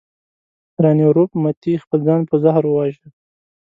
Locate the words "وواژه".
2.67-3.07